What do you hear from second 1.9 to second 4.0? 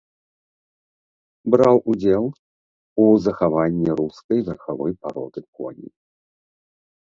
удзел у захаванні